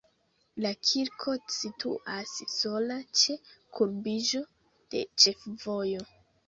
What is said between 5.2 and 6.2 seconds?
ĉefvojo.